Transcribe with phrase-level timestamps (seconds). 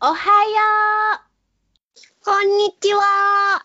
[0.00, 1.20] Ohayo!
[2.24, 3.64] こんにちは。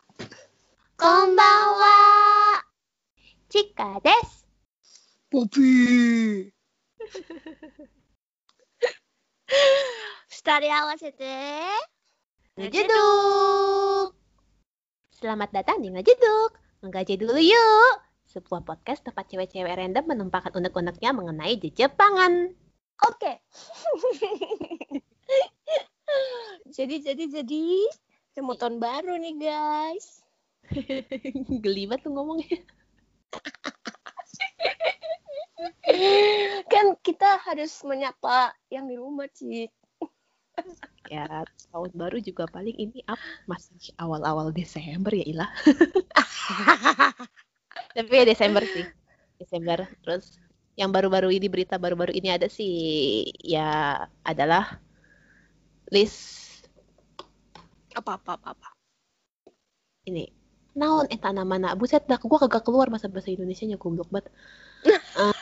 [0.97, 2.63] こんばんは
[3.49, 4.47] ちかです。
[5.29, 6.51] ポピー。
[10.27, 11.25] 二人 合わせて、
[12.55, 14.15] Ngejeduk!
[15.11, 16.55] Selamat datang di Ngejeduk.
[16.83, 17.95] Ngegaje dulu yuk!
[18.31, 22.51] Sebuah podcast tempat cewek-cewek random menumpahkan unek-uneknya mengenai Jepangan.
[23.07, 23.43] Oke.
[26.76, 27.66] jadi, jadi, jadi.
[28.40, 30.24] Mau tahun baru nih, guys.
[31.64, 32.56] Geli banget tuh ngomongnya.
[36.72, 39.68] Kan kita harus menyapa yang di rumah, Cik.
[41.10, 41.26] Ya,
[41.74, 43.18] tahun baru juga paling ini up
[43.50, 45.46] masih awal-awal Desember ya Ila.
[47.96, 48.86] Tapi ya Desember sih.
[49.40, 49.90] Desember.
[50.06, 50.38] Terus
[50.78, 54.78] yang baru-baru ini berita baru-baru ini ada sih ya adalah
[55.90, 56.40] list
[57.94, 58.68] apa, apa, apa, apa.
[60.06, 60.30] ini.
[60.78, 64.30] Naon eta namana buset dah gua kagak keluar masa bahasa Indonesia nya goblok banget.
[64.86, 65.34] Eh,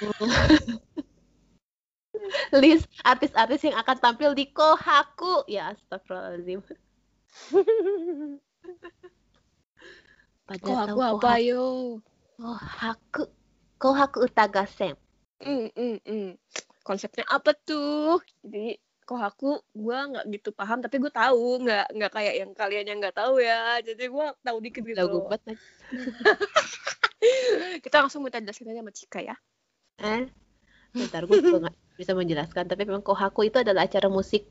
[2.65, 5.45] list artis-artis yang akan tampil di Kohaku.
[5.45, 6.65] Ya astagfirullahaladzim.
[10.49, 11.65] Pada Kok aku tahu apa, yo?
[12.41, 13.29] Kohaku.
[13.77, 14.97] Kohaku Utagasen.
[15.45, 16.41] Hmm, hmm, hmm.
[16.81, 18.17] Konsepnya apa tuh?
[18.41, 22.85] Jadi kok aku gue nggak gitu paham tapi gue tahu nggak nggak kayak yang kalian
[22.85, 23.81] yang nggak tahu ya.
[23.81, 25.57] Jadi gue tahu dikit gitu lagu banget.
[27.85, 29.37] Kita langsung minta jelasin aja sama Cika ya.
[30.05, 30.29] Eh
[30.93, 34.49] bentar gue juga nggak bisa menjelaskan tapi memang Kohaku itu adalah acara musik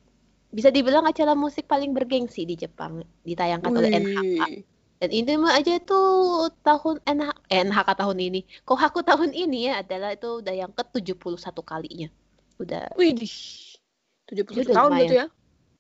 [0.48, 4.42] bisa dibilang acara musik paling bergengsi di Jepang ditayangkan oleh NHK
[4.98, 8.42] Dan ini mah aja tuh tahun NH, eh, NHK tahun ini.
[8.66, 12.10] Kohaku tahun ini ya adalah itu udah yang ke-71 kalinya.
[12.58, 13.14] Udah Wih,
[14.28, 15.04] 70 Udah tahun lumayan.
[15.08, 15.28] gitu ya.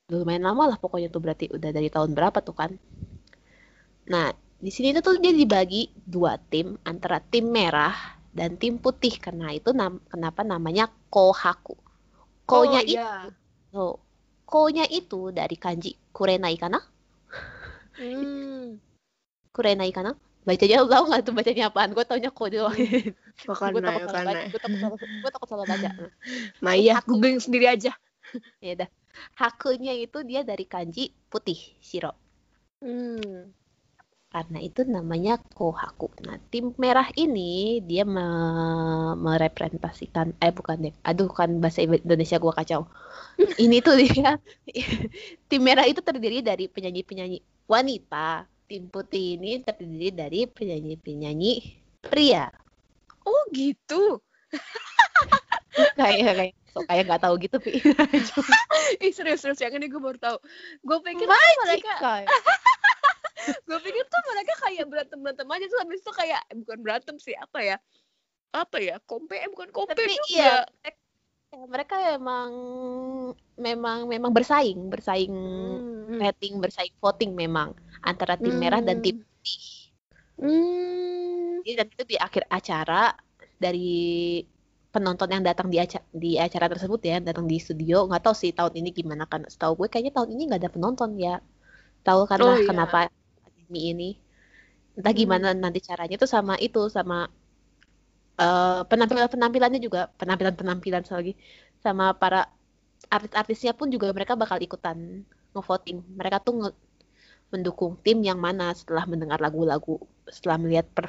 [0.07, 2.71] lumayan lama lah pokoknya tuh berarti udah dari tahun berapa tuh kan.
[4.07, 9.51] Nah, di sini tuh dia dibagi dua tim antara tim merah dan tim putih karena
[9.51, 11.75] itu nam- kenapa namanya Kohaku.
[12.47, 13.27] Ko-nya oh, itu, iya.
[13.67, 13.99] tuh,
[14.47, 16.79] ko-nya itu dari kanji kurenai kana?
[17.99, 18.79] Hmm.
[19.51, 20.15] Kurenai kana?
[20.47, 21.91] Bacanya tau nggak tuh bacanya apaan?
[21.91, 22.71] Gue taunya ko doang.
[22.71, 24.45] gue Makanya, takut salah baca.
[24.47, 25.89] Gue takut salah, gue baca.
[26.63, 27.91] Maya, googling sendiri aja.
[28.63, 28.89] Ya udah.
[29.41, 32.11] Hakunya itu dia dari kanji putih, shiro.
[32.81, 33.53] Hmm.
[34.27, 36.07] Karena itu namanya kohaku.
[36.27, 40.93] Nah, tim merah ini dia me- merepresentasikan eh bukan deh.
[41.09, 42.81] Aduh kan bahasa Indonesia gua kacau.
[43.63, 44.37] ini tuh dia
[45.49, 47.37] tim merah itu terdiri dari penyanyi-penyanyi
[47.71, 48.45] wanita.
[48.67, 51.53] Tim putih ini terdiri dari penyanyi-penyanyi
[52.03, 52.51] pria.
[53.27, 54.19] Oh gitu.
[55.99, 57.81] kayak kayak so kayak nggak tahu gitu, Pi.
[59.05, 60.37] Ih serius serius yang ini gue baru tahu.
[60.85, 61.93] Gue pikir tuh mereka,
[63.67, 67.15] gue pikir tuh mereka kayak berantem berantem aja tuh habis itu kayak eh, bukan berantem
[67.17, 67.77] sih apa ya?
[68.53, 68.95] Apa ya?
[69.03, 70.29] Kompe eh, bukan kompe Tapi juga.
[70.29, 70.55] iya,
[71.65, 72.51] mereka- memang
[73.57, 75.33] memang memang bersaing, bersaing
[76.07, 76.19] Hmm.
[76.23, 79.91] rating, bersaing voting memang antara tim merah dan tim putih.
[80.39, 81.59] Hmm.
[81.65, 83.11] Jadi dan itu di akhir acara
[83.57, 84.39] dari
[84.97, 88.51] penonton yang datang di acara di acara tersebut ya, datang di studio, nggak tahu sih
[88.57, 89.41] tahun ini gimana kan.
[89.53, 91.33] Setahu gue kayaknya tahun ini nggak ada penonton ya.
[92.07, 92.67] Tahu karena Oh, iya.
[92.69, 92.97] kenapa
[93.45, 94.09] pandemi ini.
[94.97, 95.21] Entah Hmm.
[95.21, 97.15] gimana nanti caranya tuh sama itu sama
[98.43, 101.33] eh, penampilan-penampilannya juga penampilan-penampilan lagi
[101.85, 102.39] sama para
[103.15, 104.97] artis-artisnya pun juga mereka bakal ikutan
[105.55, 105.97] ngevoting.
[106.19, 106.77] Mereka tuh nge-
[107.53, 109.95] mendukung tim yang mana setelah mendengar lagu-lagu,
[110.35, 111.07] setelah melihat per,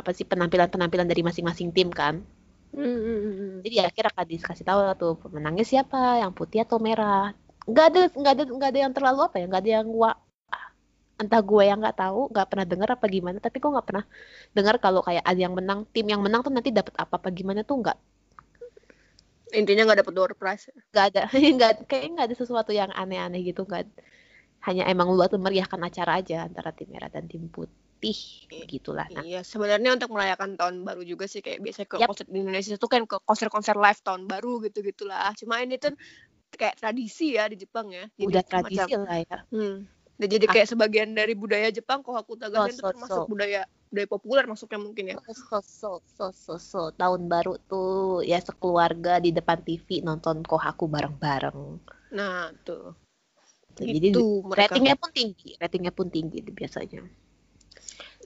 [0.00, 2.14] apa sih penampilan-penampilan dari masing-masing tim kan.
[2.70, 3.52] Hmm, hmm, hmm, hmm.
[3.66, 7.34] Jadi akhir akan dikasih tahu lah tuh pemenangnya siapa, yang putih atau merah.
[7.70, 10.10] Nggak ada nggak ada nggak ada yang terlalu apa ya, nggak ada yang gua
[11.20, 14.04] entah gue yang nggak tahu, nggak pernah dengar apa gimana, tapi gue nggak pernah
[14.56, 17.60] dengar kalau kayak ada yang menang, tim yang menang tuh nanti dapat apa apa gimana
[17.68, 17.98] tuh nggak
[19.50, 20.70] Intinya nggak dapet door prize.
[20.94, 21.22] nggak ada
[21.56, 23.84] nggak kayaknya nggak ada sesuatu yang aneh-aneh gitu nggak
[24.66, 27.89] hanya emang buat meriahkan acara aja antara tim merah dan tim putih
[28.66, 32.08] gitulah nah Iya, sebenarnya untuk merayakan tahun baru juga sih kayak biasa ke Yap.
[32.10, 35.30] konser di Indonesia itu kan ke konser-konser live tahun baru gitu-gitulah.
[35.36, 35.92] Cuma ini tuh
[36.56, 38.08] kayak tradisi ya di Jepang ya.
[38.16, 39.76] Jadi udah tradisi lah ya Hmm.
[40.20, 43.30] Dan jadi kayak sebagian dari budaya Jepang Kohaku Tagasen itu So, so, termasuk so.
[43.30, 45.16] budaya budaya populer masuknya mungkin ya.
[45.32, 46.82] so, so, so, so, so.
[46.92, 51.80] tahun baru tuh ya sekeluarga di depan TV nonton Kohaku bareng-bareng
[52.12, 52.92] Nah, tuh.
[53.80, 54.76] jadi Gitu mereka.
[54.76, 57.00] ratingnya pun tinggi ratingnya pun tinggi biasanya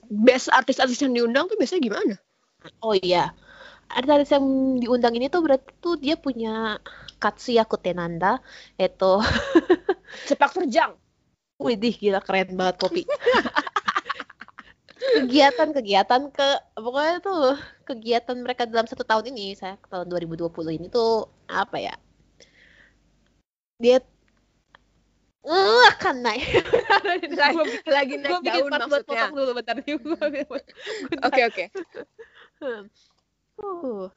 [0.09, 2.15] Best artis-artis yang diundang tuh biasanya gimana?
[2.81, 3.29] oh iya
[3.85, 4.45] artis yang
[4.81, 6.81] diundang ini tuh berarti tuh dia punya
[7.21, 8.41] Katsuya Kutenanda
[8.81, 9.21] itu
[10.29, 10.95] Sepak terjang.
[11.55, 13.03] Widih gila keren banget kopi.
[15.15, 17.55] Kegiatan-kegiatan ke pokoknya tuh
[17.87, 21.95] kegiatan mereka dalam satu tahun ini saya tahun 2020 ini tuh apa ya?
[23.79, 24.03] Dia
[25.45, 26.45] eh akan naik.
[27.37, 29.95] lagi, lagi naik Gue bikin daun part buat potong dulu bentar nih.
[31.21, 31.65] Oke oke.
[33.61, 34.09] Uh,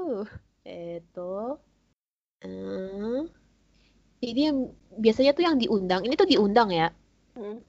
[0.00, 0.24] uh,
[0.64, 1.34] itu.
[2.40, 3.28] Hmm.
[4.20, 4.58] Jadi yang
[4.96, 6.88] biasanya tuh yang diundang, ini tuh diundang ya.
[7.36, 7.60] Hmm.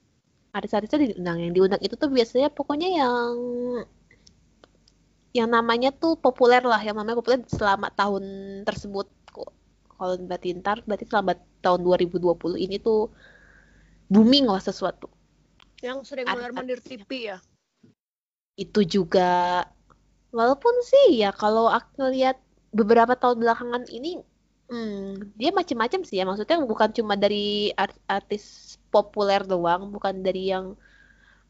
[0.52, 1.36] Artis-artisnya diundang.
[1.40, 3.32] Yang diundang itu tuh biasanya pokoknya yang
[5.32, 8.24] yang namanya tuh populer lah, yang namanya populer selama tahun
[8.68, 9.08] tersebut.
[10.02, 11.32] Kalau berarti ntar, berarti selama
[11.64, 13.14] tahun 2020 ini tuh
[14.12, 15.06] booming lah sesuatu.
[15.86, 16.78] Yang sering mondar mandir.
[16.82, 17.38] TV ya.
[18.64, 19.28] itu juga
[20.36, 22.36] walaupun sih ya kalau aku lihat
[22.78, 24.08] beberapa tahun belakangan ini
[24.70, 28.42] hmm, dia macem-macem sih ya maksudnya bukan cuma dari art- artis
[28.94, 30.66] populer doang bukan dari yang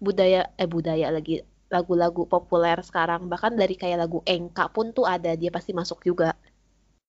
[0.06, 1.32] budaya eh budaya lagi
[1.74, 6.26] lagu-lagu populer sekarang bahkan dari kayak lagu Enka pun tuh ada dia pasti masuk juga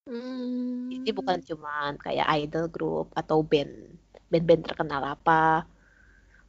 [0.03, 0.91] Hmm.
[0.91, 3.71] jadi bukan cuma kayak idol group atau band
[4.27, 5.63] band-band terkenal apa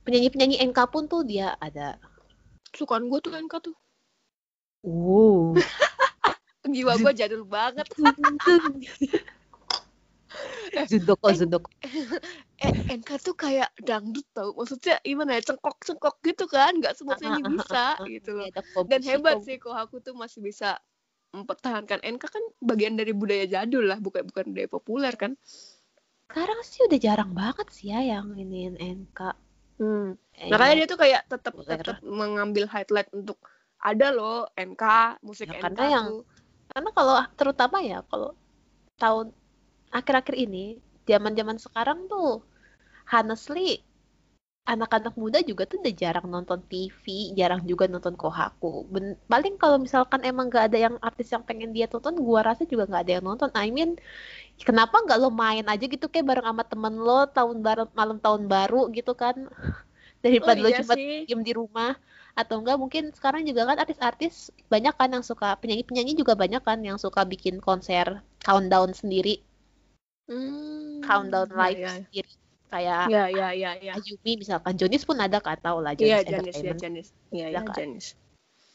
[0.03, 2.03] penyanyi-penyanyi Enka pun tuh dia ada
[2.75, 3.79] Sukaan gue tuh Enka tuh.
[4.83, 5.55] wow
[6.75, 7.87] Jiwa gue jadul banget.
[10.91, 11.71] Zundoko Zundoko
[12.65, 14.57] Eh, Enka tuh kayak dangdut tau.
[14.57, 16.73] Maksudnya gimana ya, cengkok-cengkok gitu kan.
[16.81, 18.41] Gak semua penyanyi bisa gitu.
[18.41, 20.81] Iya, Dan hebat sih kok aku tuh masih bisa
[21.35, 25.35] mempertahankan Enka kan bagian dari budaya jadul lah, bukan bukan budaya populer kan.
[26.31, 29.21] Sekarang sih udah jarang banget sih ya yang iniin NK.
[29.83, 30.15] Hmm.
[30.39, 33.43] Eh, Makanya dia tuh kayak tetap tetap mengambil highlight untuk
[33.83, 34.83] ada loh NK,
[35.21, 36.23] musik Ya, NK karena yang- tuh.
[36.71, 38.33] karena kalau terutama ya kalau
[38.97, 39.35] tahun
[39.91, 42.43] akhir-akhir ini, zaman-zaman sekarang tuh
[43.07, 43.85] honestly
[44.73, 47.05] anak-anak muda juga tuh udah jarang nonton TV,
[47.39, 48.89] jarang juga nonton Kohaku.
[48.93, 52.63] Ben- paling kalau misalkan emang gak ada yang artis yang pengen dia tonton, gua rasa
[52.73, 53.51] juga gak ada yang nonton.
[53.53, 53.91] I mean,
[54.69, 58.43] kenapa nggak lo main aja gitu kayak bareng sama temen lo tahun baru malam tahun
[58.55, 59.37] baru gitu kan
[60.25, 61.27] daripada Oh lo iya cuma sih.
[61.27, 61.93] diem di rumah
[62.41, 64.35] atau enggak mungkin sekarang juga kan artis-artis
[64.73, 68.07] banyak kan yang suka penyanyi-penyanyi juga banyak kan yang suka bikin konser
[68.47, 69.35] countdown sendiri
[70.29, 71.05] Hmm.
[71.07, 71.93] countdown Ya, live ya.
[71.95, 72.33] sendiri
[72.75, 73.93] kayak Ya, ya, ya, ya.
[73.95, 77.09] Ayumi misalkan Jonis pun ada kan tahu lah Iya, Jonis ya, Entertainment Janis.
[77.31, 77.77] Iya, Ada ya, kan?
[77.79, 78.07] Janis.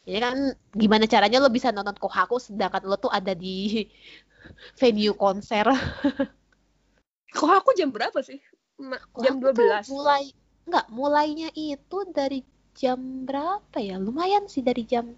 [0.07, 0.37] jadi kan
[0.73, 3.83] gimana caranya lo bisa nonton Kohaku sedangkan lo tuh ada di
[4.79, 5.67] venue konser
[7.35, 8.39] Kok aku jam berapa sih?
[8.79, 9.91] Ma- jam Kohaku tuh 12.
[9.91, 10.23] mulai
[10.65, 12.41] enggak mulainya itu dari
[12.73, 15.11] jam berapa ya lumayan sih dari jam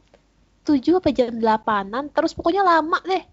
[0.66, 3.24] 7 apa jam 8an terus pokoknya lama deh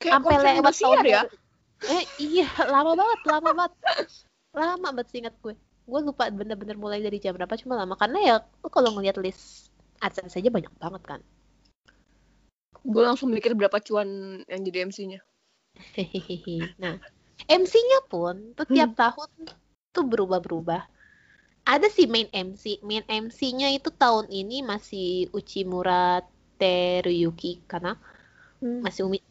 [0.00, 1.22] Kayak sampai lewat tahun Indosiar ya?
[1.22, 1.43] baru.
[1.90, 3.72] Eh iya, lama banget, lama banget.
[4.54, 5.54] Lama banget sih ingat gue.
[5.84, 8.34] Gue lupa bener-bener mulai dari jam berapa cuma lama karena ya
[8.64, 9.68] lu kalau ngeliat list
[10.00, 11.20] adsense saja banyak banget kan.
[12.84, 15.20] Gue langsung mikir berapa cuan yang jadi MC-nya.
[15.96, 16.76] Hehehe.
[16.76, 17.00] Nah,
[17.48, 19.28] MC-nya pun tuh tiap tahun
[19.92, 20.86] tuh berubah-berubah.
[21.64, 22.84] Ada sih main MC.
[22.84, 26.20] Main MC-nya itu tahun ini masih Uchimura
[26.60, 27.96] Teruyuki karena
[28.60, 29.24] masih Umi-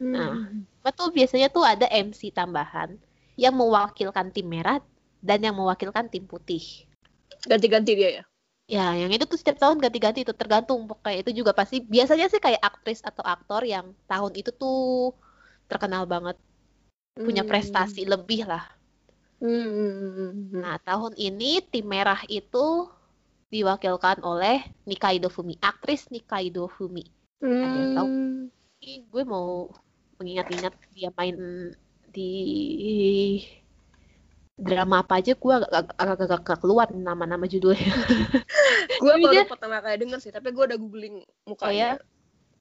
[0.00, 0.60] Uchimura-sang.
[0.60, 2.90] Nah, Betul, biasanya tuh ada MC tambahan
[3.42, 4.78] yang mewakilkan tim merah
[5.28, 6.62] dan yang mewakilkan tim putih.
[7.50, 8.24] Ganti-ganti dia ya?
[8.66, 12.40] Ya, yang itu tuh setiap tahun ganti-ganti itu tergantung pokoknya itu juga pasti biasanya sih
[12.42, 15.14] kayak aktris atau aktor yang tahun itu tuh
[15.70, 16.36] terkenal banget
[17.24, 17.50] punya Hmm.
[17.50, 18.64] prestasi lebih lah.
[19.40, 20.62] Hmm, hmm, hmm, hmm, hmm.
[20.64, 22.66] Nah, tahun ini tim merah itu
[23.54, 27.04] diwakilkan oleh Nikaido Fumi, aktris Nikaido Fumi.
[27.64, 28.08] ada yang tahu?
[28.10, 28.50] Hmm.
[28.82, 29.70] Ih, gue mau
[30.16, 31.36] mengingat-ingat dia main
[32.10, 32.32] di
[34.56, 35.54] drama apa aja gue
[36.00, 37.92] agak-agak keluar nama-nama judulnya.
[39.04, 41.76] Gue baru dia- pertama kali denger sih, tapi gue udah googling Oh mukanya.
[41.76, 41.90] ya,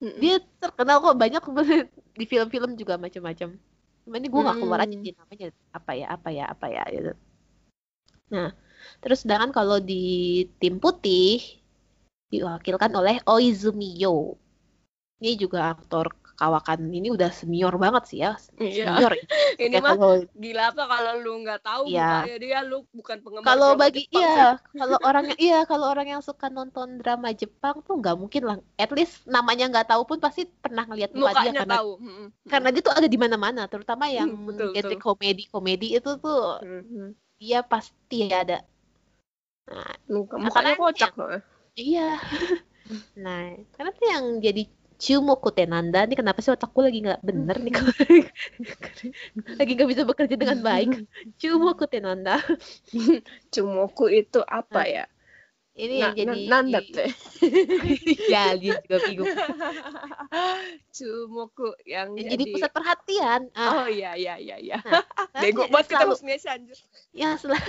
[0.03, 0.19] Mm-mm.
[0.19, 1.39] dia terkenal kok banyak
[2.19, 3.55] di film-film juga macam-macam.
[4.03, 7.11] Cuma ini gue nggak keluar aja di namanya apa ya apa ya apa ya gitu.
[8.35, 8.51] Nah,
[8.99, 10.03] terus sedangkan kalau di
[10.59, 11.39] tim putih
[12.27, 14.35] diwakilkan oleh Oizumi Yo.
[15.23, 18.35] Ini juga aktor kawakan ini udah senior banget sih ya.
[18.55, 18.85] Iya.
[18.91, 19.13] Senior.
[19.55, 22.09] Ini Kayak mah kalau gila apa kalau lu nggak tahu Iya.
[22.37, 24.19] dia lu bukan penggemar kalau bagi Jepang.
[24.19, 28.57] iya kalau orang iya kalau orang yang suka nonton drama Jepang tuh nggak mungkin lah
[28.75, 31.89] at least namanya nggak tahu pun pasti pernah ngelihat muka dia karena tahu.
[32.45, 34.99] Karena dia tuh ada di mana-mana terutama yang Hmm, betul, genre betul.
[34.99, 37.15] komedi komedi itu tuh Mm-mm.
[37.39, 38.59] dia pasti ada
[39.65, 41.41] nah Muka, mukanya kocak loh.
[41.73, 42.21] iya
[43.17, 44.63] nah karena tuh yang jadi
[44.95, 47.73] Chumoku Tenanda nih kenapa sih otakku lagi nggak bener nih
[49.59, 51.03] lagi nggak bisa bekerja dengan baik
[51.35, 52.39] Chumoku Tenanda
[53.53, 55.05] Cumoku itu apa ya?
[55.75, 57.05] ini Na, yang jadi na, nandatte.
[58.31, 59.27] ya dia juga bingung
[60.95, 64.79] Cumoku yang yang jadi pusat perhatian ah Oh iya iya iya iya.
[64.79, 65.03] kan
[65.43, 66.79] Bego ya, banget kita Husnesi anjir.
[67.11, 67.59] yang selalu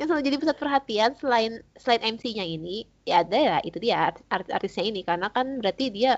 [0.00, 4.24] yang selalu jadi pusat perhatian selain selain MC-nya ini ya ada ya itu dia art-
[4.32, 6.16] art- artisnya ini karena kan berarti dia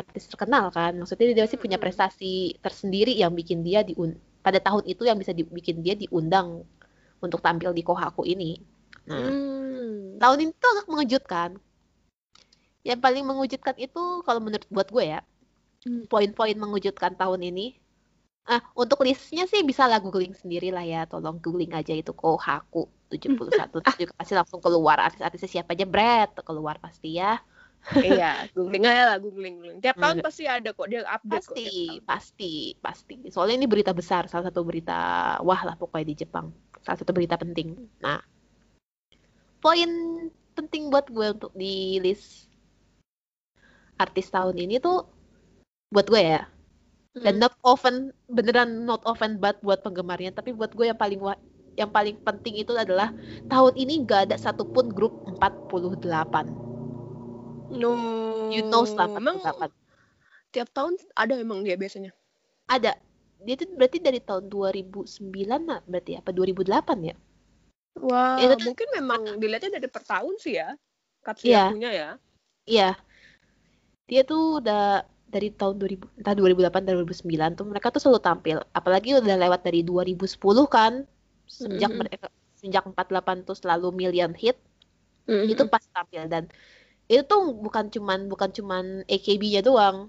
[0.00, 0.92] artis terkenal kan.
[1.00, 1.84] Maksudnya dia pasti punya Mm-mm.
[1.84, 3.94] prestasi tersendiri yang bikin dia di
[4.46, 6.48] pada tahun itu yang bisa dibikin dia diundang
[7.24, 8.50] untuk tampil di Kohaku ini.
[9.10, 10.20] Nah Hmm.
[10.22, 11.50] tahun ini tuh agak mengejutkan.
[12.88, 15.20] Yang paling mengejutkan itu kalau menurut buat gue ya
[15.84, 16.04] Hmm.
[16.12, 17.66] poin-poin mengejutkan tahun ini.
[18.54, 21.00] Ah untuk listnya sih bisa lah googling sendiri lah ya.
[21.12, 22.82] Tolong googling aja itu Kohaku
[23.12, 25.86] 71 terus juga pasti langsung keluar artis-artisnya siapa aja.
[25.94, 27.40] Brad keluar pasti ya
[28.00, 29.78] iya, googling aja lah, googling, googling.
[29.84, 30.26] Tiap tahun Enggak.
[30.26, 31.54] pasti ada kok dia update kok.
[31.54, 32.04] pasti tahun.
[32.08, 34.96] pasti pasti soalnya ini berita besar salah satu berita
[35.44, 36.48] wah lah pokoknya di Jepang
[36.80, 38.20] salah satu berita penting nah
[39.60, 39.90] poin
[40.54, 42.48] penting buat gue untuk di list
[43.96, 45.04] artis tahun ini tuh
[45.92, 46.42] buat gue ya
[47.14, 47.46] dan Hmm.
[47.46, 47.94] not often
[48.26, 51.38] beneran not often banget buat penggemarnya tapi buat gue yang paling wa-
[51.78, 53.14] yang paling penting itu adalah
[53.46, 56.63] tahun ini gak ada satupun grup 48
[57.76, 57.92] No.
[58.48, 59.70] you know selama Emang 48
[60.50, 62.14] tiap tahun ada emang dia biasanya.
[62.64, 62.94] ada
[63.38, 65.04] dia itu berarti dari tahun 2009
[65.60, 66.70] lah berarti apa 2008
[67.02, 67.16] ya
[67.96, 70.70] Wah, Itu tuh- mungkin memang dilihatnya dari per tahun sih ya.
[70.70, 71.22] Iya.
[71.22, 72.10] Katsuyakunya ya.
[72.64, 72.90] iya
[74.04, 78.56] dia tuh udah dari tahun 2000 entah 2008 atau 2009 tuh mereka tuh selalu tampil
[78.70, 80.36] apalagi udah lewat dari 2010
[80.68, 80.92] kan
[81.44, 82.00] sejak Mm-mm.
[82.04, 84.60] mereka sejak 48 tuh selalu million hit
[85.24, 85.48] Mm-mm.
[85.48, 86.46] itu pas tampil dan
[87.08, 90.08] itu tuh bukan cuman bukan cuman AKB-nya doang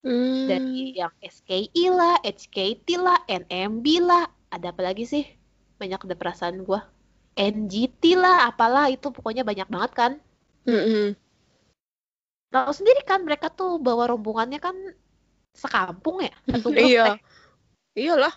[0.00, 0.48] Hmm.
[0.48, 5.28] dari yang SKI lah, HKT lah, NMB lah, ada apa lagi sih?
[5.76, 6.88] Banyak ada perasaan gua.
[7.36, 10.12] NGT lah, apalah itu pokoknya banyak banget kan.
[10.64, 11.12] Mm-mm.
[12.48, 14.72] Tahu sendiri kan mereka tuh bawa rombongannya kan
[15.52, 17.04] sekampung ya, satu grup Iya.
[17.92, 18.34] Iyalah.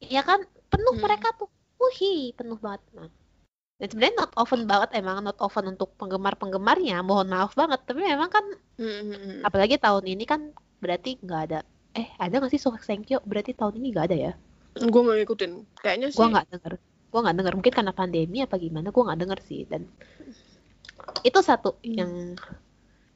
[0.00, 0.40] Iya kan
[0.72, 1.04] penuh Hmm.
[1.04, 1.52] mereka tuh.
[1.76, 2.80] Wuhi, penuh banget.
[2.96, 3.10] Nah.
[3.74, 7.82] Dan sebenarnya not often banget emang not often untuk penggemar-penggemarnya, mohon maaf banget.
[7.82, 8.44] Tapi memang kan
[8.78, 9.42] Mm-mm.
[9.42, 11.60] apalagi tahun ini kan berarti nggak ada
[11.94, 14.32] eh ada nggak sih Sohak Senkyo berarti tahun ini nggak ada ya
[14.74, 15.52] Gue nggak ngikutin.
[15.78, 16.18] Kayaknya sih.
[16.18, 16.72] gua nggak denger
[17.08, 19.86] gua nggak denger mungkin karena pandemi apa gimana gua nggak denger sih dan
[21.22, 21.94] itu satu Hmm.
[21.94, 22.12] yang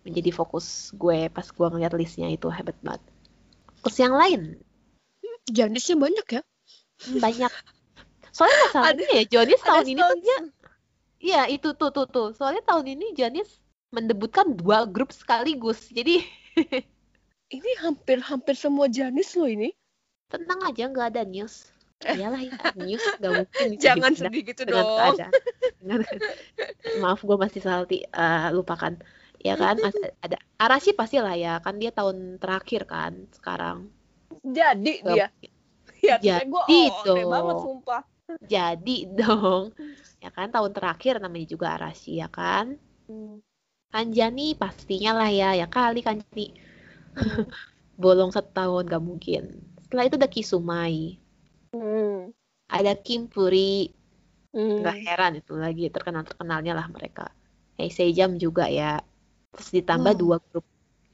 [0.07, 3.03] menjadi fokus gue pas gua ngeliat listnya itu hebat banget
[3.83, 4.57] terus yang lain
[5.49, 6.43] Janisnya banyak ya.
[7.03, 7.53] hmm, banyak
[8.39, 10.39] soalnya masalahnya ya Jonis tahun ini tuh dia
[11.19, 13.51] iya itu tuh tuh tuh soalnya tahun ini Jonis
[13.91, 16.23] mendebutkan dua grup sekaligus jadi
[17.49, 19.73] Ini hampir-hampir semua Janis loh ini.
[20.29, 21.73] tenang aja nggak ada news
[22.05, 24.99] iyalah ya news nggak mungkin Jangan sedih gitu dengan dong.
[25.01, 25.33] keadaan.
[25.81, 26.21] Dengan-
[27.03, 29.01] maaf gue masih salty eh, lupakan
[29.41, 33.89] ya kan Mas- ada Arashi pasti lah ya kan dia tahun terakhir kan sekarang
[34.45, 35.27] Jadi Nggak dia.
[35.99, 38.03] Ya, Jadi gue oh, banget sumpah.
[38.53, 39.65] Jadi dong
[40.23, 42.67] ya kan tahun terakhir namanya juga Arashi ya kan
[43.09, 43.41] Hmm.
[44.01, 46.47] Anjani pastinya lah ya ya kali kan Jani
[48.03, 49.43] bolong setahun gak mungkin
[49.85, 50.97] setelah itu ada Kisumai
[51.73, 52.33] Hmm.
[52.77, 53.73] ada Kim Puri
[54.53, 54.79] Hmm.
[54.81, 57.25] nggak heran itu lagi terkenal terkenalnya lah mereka
[57.79, 58.91] Hey Sejam juga ya
[59.55, 60.21] terus ditambah Wow.
[60.23, 60.65] dua grup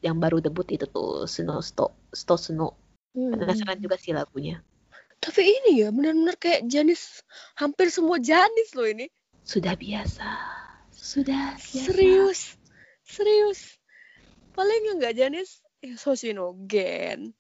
[0.07, 1.87] yang baru debut itu tuh Snow Sto
[2.21, 2.71] Sto Snow
[3.15, 3.33] Hmm.
[3.33, 4.57] penasaran juga sih lagunya
[5.25, 7.25] Tapi ini ya benar-benar kayak Janis.
[7.57, 9.09] Hampir semua Janis loh ini.
[9.45, 10.25] sudah biasa
[11.05, 12.57] sudah biasa Serius.
[13.05, 13.77] Serius.
[14.57, 17.37] Paling yang nggak Janis ya Soshinogen.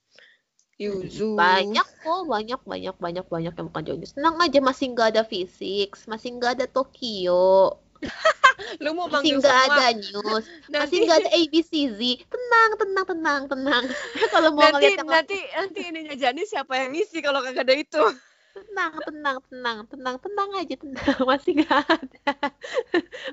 [0.74, 1.38] Yuzu.
[1.38, 5.94] banyak kok banyak banyak banyak banyak yang bukan Jonis tenang aja masih nggak ada fisik
[6.10, 7.78] masih nggak ada Tokyo
[8.84, 9.74] Lu mau masih manggil nggak semua.
[9.74, 10.44] ada news.
[10.72, 13.84] Nanti, masih nggak ada ABCZ tenang tenang tenang tenang.
[14.30, 17.74] Kalau mau nanti, ngeliat yang nanti, nanti ininya Janis siapa yang ngisi kalau kagak ada
[17.74, 18.04] itu.
[18.54, 21.18] tenang tenang tenang tenang tenang aja tenang.
[21.26, 22.34] Masih nggak ada.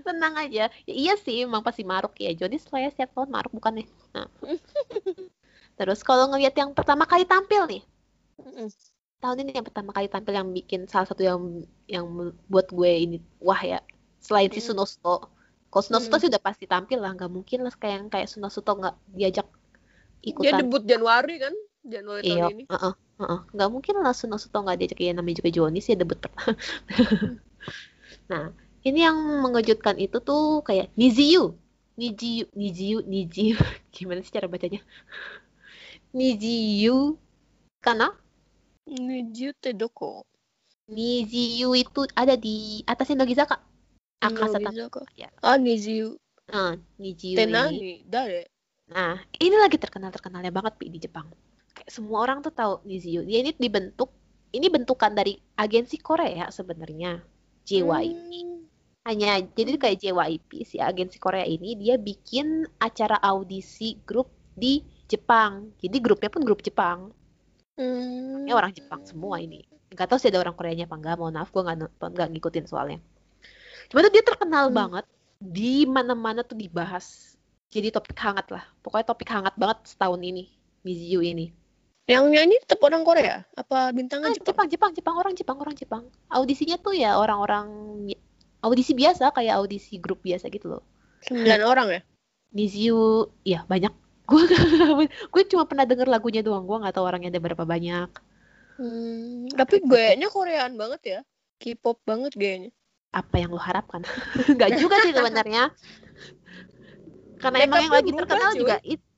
[0.02, 0.66] Tenang aja.
[0.66, 2.34] Ya, iya sih emang pasti maruk ya.
[2.34, 3.88] Jonis lah ya setiap tahun maruk bukan ya
[4.18, 4.28] nah.
[5.80, 7.86] terus kalau ngeliat yang pertama kali tampil nih.
[9.22, 12.10] Tahun ini yang pertama kali tampil yang bikin salah satu yang yang
[12.50, 13.78] buat gue ini wah ya
[14.26, 14.68] selain si Mm.
[14.68, 15.16] Sunosuto
[15.72, 16.22] kalau Sunosuto Mm.
[16.22, 19.48] sih udah pasti tampil lah nggak mungkin lah kayak yang kayak Sunosuto nggak diajak
[20.42, 21.54] Dia ikutan debut Januari kan?
[21.94, 22.64] Januari iya tahun ini.
[22.72, 23.40] heeh, heeh.
[23.54, 26.54] nggak mungkin lah Sunosuto nggak diajak ya namanya juga Jonis ya debut pertama
[28.32, 28.44] nah
[28.88, 31.58] ini yang mengejutkan itu tuh kayak Niziu
[32.00, 33.54] Nijiu, Nijiu, Nijiu.
[33.94, 34.80] Gimana sih cara bacanya?
[36.14, 37.18] Nijiu
[37.82, 38.08] kana?
[39.06, 40.10] Nijiu te doko?
[40.96, 42.56] Nijiu itu ada di
[42.92, 43.56] atasnya Nogizaka.
[44.22, 44.70] Akasata.
[44.70, 45.02] Nogizaka.
[45.18, 45.30] Ya.
[45.42, 46.16] Ah, Nijiu.
[46.54, 47.50] Nah, Nijiu ini.
[47.50, 47.92] nani?
[48.06, 48.48] Dare?
[48.92, 51.26] Nah, ini lagi terkenal-terkenalnya banget Pi, di Jepang.
[51.74, 53.26] Kayak semua orang tuh tahu Nijiu.
[53.26, 54.14] Dia ini dibentuk,
[54.54, 57.18] ini bentukan dari agensi Korea sebenarnya.
[57.66, 58.30] JYP.
[58.30, 58.68] Hmm.
[59.02, 65.74] Hanya jadi kayak JYP si agensi Korea ini dia bikin acara audisi grup di Jepang.
[65.82, 67.10] Jadi grupnya pun grup Jepang.
[67.80, 68.46] Hmm.
[68.46, 69.66] Ini orang Jepang semua ini.
[69.92, 71.16] Gak tahu sih ada orang Koreanya apa enggak.
[71.18, 71.64] Mohon maaf gue
[71.98, 73.02] nggak ngikutin soalnya.
[73.90, 74.76] Cuma tuh dia terkenal Hmm.
[74.78, 75.06] banget.
[75.42, 77.34] Di mana-mana tuh dibahas.
[77.72, 78.68] Jadi topik hangat lah.
[78.84, 80.52] Pokoknya topik hangat banget setahun ini.
[80.84, 81.50] Miziu ini.
[82.06, 83.48] Yang nyanyi tetap orang Korea?
[83.56, 84.68] Apa bintangnya Ah, Jepang?
[84.68, 86.04] Jepang, Jepang, Jepang, orang Jepang, orang Jepang.
[86.28, 87.68] Audisinya tuh ya orang-orang
[88.62, 90.84] audisi biasa kayak audisi grup biasa gitu loh.
[91.24, 92.02] Sembilan orang ya?
[92.52, 93.94] Niziu, ya banyak.
[94.32, 94.44] Gue
[95.08, 96.68] gue cuma pernah denger lagunya doang.
[96.68, 98.10] Gue nggak tahu orangnya ada berapa banyak.
[98.80, 99.48] Hmm.
[99.52, 101.20] Tapi gayanya Koreaan banget ya?
[101.62, 102.72] K-pop banget gayanya.
[103.12, 104.02] Apa yang lo harapkan?
[104.56, 105.72] Nggak juga sih sebenarnya.
[107.42, 109.10] Karena emang yang lagi berubah, terkenal juga it-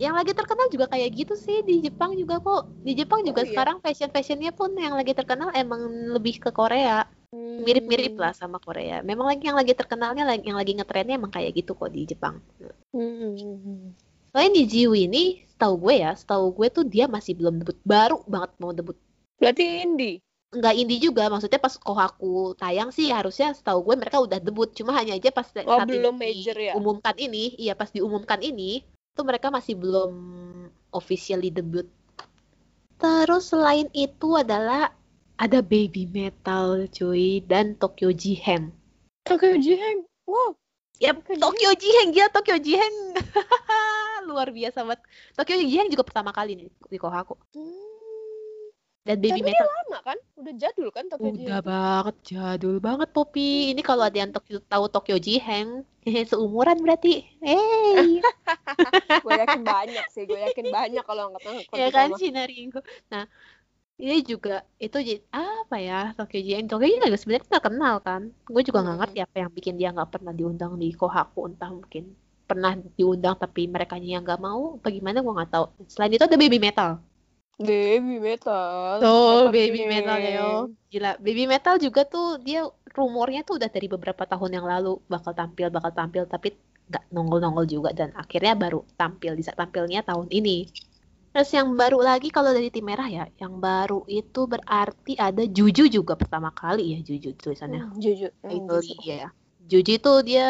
[0.00, 2.66] yang lagi terkenal juga kayak gitu sih di Jepang juga kok.
[2.80, 3.50] Di Jepang juga Oh, iya.
[3.52, 7.06] sekarang fashion-fashionnya pun yang lagi terkenal emang lebih ke Korea.
[7.32, 9.00] Mirip-mirip lah sama Korea.
[9.00, 12.40] Memang lagi yang lagi terkenalnya lagi- yang lagi ngetrennya emang kayak gitu kok di Jepang.
[12.92, 13.92] Hmm.
[14.32, 18.24] Selain di Jiu ini, setahu gue ya, setahu gue tuh dia masih belum debut, baru
[18.24, 18.96] banget mau debut.
[19.36, 20.24] Berarti indie.
[20.52, 24.92] Nggak indie juga, maksudnya pas Kohaku tayang sih harusnya setahu gue mereka udah debut, cuma
[25.00, 26.72] hanya aja pas Oh, saat belum ini major ya?
[26.76, 28.84] diumumkan ini, iya pas diumumkan ini,
[29.16, 30.12] tuh mereka masih belum
[30.92, 31.88] officially debut.
[33.00, 34.92] Terus selain itu adalah
[35.40, 38.70] ada Baby Metal cuy dan Tokyo Jiheng.
[39.24, 40.04] Tokyo Jiheng.
[40.28, 40.54] Wow.
[41.02, 43.18] Ya, Tokyo Tokyo Jiheng gila Tokyo Jiheng.
[44.28, 45.02] Luar biasa banget.
[45.34, 47.34] Tokyo Jiheng juga pertama kali nih di Kohaku.
[47.56, 47.91] Hmm.
[49.06, 50.18] Dan Baby Tapi Metal Lama kan?
[50.40, 53.40] Udah jadul kan Tokyo udah banget jadul banget Poppy.
[53.74, 55.68] Ini kalau ada yang Tokyo, tahu Tokyo Jiheng,
[56.06, 57.08] hehe, seumuran berarti.
[57.42, 58.22] Hey,
[59.22, 60.22] gue yakin banyak sih.
[60.28, 61.54] Gue yakin banyak kalau nggak tahu.
[61.80, 62.80] ya kan Shinaringo.
[63.12, 63.24] Nah,
[64.02, 64.50] ini juga
[64.84, 64.96] itu
[65.34, 66.66] apa ya Tokyo Jiheng.
[66.70, 68.22] Tokyo Jiheng juga sebenarnya terkenal kan.
[68.54, 69.02] Gue juga nggak Hmm.
[69.02, 72.04] ngerti apa yang bikin dia nggak pernah diundang di Kohaku entah mungkin
[72.50, 75.64] pernah diundang tapi mereka yang nggak mau apa gimana gue nggak tahu.
[75.92, 76.90] Selain itu ada Baby Metal.
[77.60, 78.98] Baby metal.
[78.98, 79.88] Tuh, Apa baby sih?
[79.88, 80.50] metal ya yo.
[80.88, 85.32] Gila, baby metal juga tuh dia rumornya tuh udah dari beberapa tahun yang lalu bakal
[85.32, 86.56] tampil, bakal tampil tapi
[86.88, 90.68] nggak nongol-nongol juga dan akhirnya baru tampil bisa tampilnya tahun ini.
[91.32, 95.88] Terus yang baru lagi kalau dari tim merah ya, yang baru itu berarti ada Juju
[95.88, 97.88] juga pertama kali ya Juju tulisannya.
[97.88, 98.28] Hmm, jujur.
[98.44, 99.16] Hmm, Italy jujur.
[99.16, 99.28] ya.
[99.64, 100.48] Juju itu dia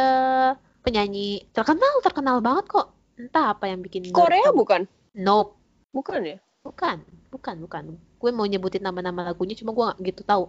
[0.82, 2.90] penyanyi terkenal terkenal banget kok.
[3.14, 4.90] Entah apa yang bikin Korea bukan?
[5.14, 5.54] Nope.
[5.94, 6.38] Bukan ya?
[6.62, 7.03] Bukan,
[7.35, 7.85] bukan, bukan.
[8.22, 10.44] Gue mau nyebutin nama-nama lagunya, cuma gue gak gitu tahu.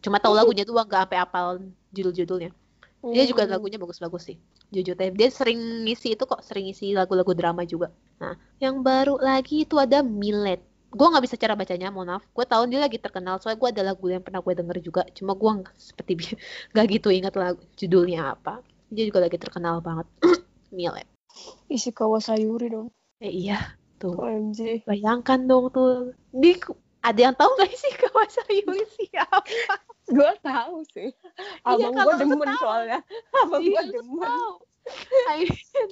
[0.00, 1.60] Cuma tahu lagunya doang, gak sampai apal
[1.92, 2.50] judul-judulnya.
[2.98, 3.52] Dia juga Hmm.
[3.54, 4.36] lagunya bagus-bagus sih.
[4.74, 7.94] Jujur teh, dia sering ngisi itu kok, sering ngisi lagu-lagu drama juga.
[8.18, 10.58] Nah, yang baru lagi itu ada Millet.
[10.88, 12.24] Gue nggak bisa cara bacanya, mohon maaf.
[12.32, 15.02] Gue tahu dia lagi terkenal, soalnya gue ada lagu yang pernah gue denger juga.
[15.14, 16.12] Cuma gue nggak seperti
[16.72, 18.64] nggak gitu ingat lagu judulnya apa.
[18.88, 20.08] Dia juga lagi terkenal banget.
[20.74, 21.06] Millet.
[21.70, 22.88] Ishikawa Sayuri dong.
[23.20, 24.14] Eh, iya, tuh.
[24.14, 24.86] OMG.
[24.86, 26.14] Bayangkan dong tuh.
[26.30, 26.56] Di
[26.98, 29.42] ada yang tahu nggak sih Kawasayuri siapa?
[30.08, 31.10] Gue tahu sih.
[31.68, 32.60] Iya, Abang kalau gue demen tahu.
[32.62, 32.98] soalnya.
[33.44, 34.22] Abang Iya, gue demen.
[34.24, 34.52] tahu.
[35.28, 35.88] I mean,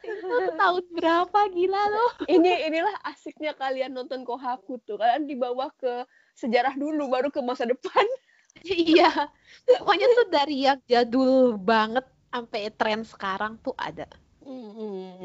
[0.00, 0.26] itu
[0.56, 2.06] tahun berapa gila lo?
[2.24, 4.96] Ini inilah asiknya kalian nonton Kohaku tuh.
[4.96, 8.06] Kalian dibawa ke sejarah dulu baru ke masa depan.
[8.64, 9.28] iya.
[9.68, 14.08] Pokoknya tuh dari yang jadul banget sampai tren sekarang tuh ada.